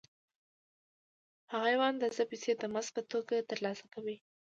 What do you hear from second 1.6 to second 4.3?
یوه اندازه پیسې د مزد په توګه ترلاسه کوي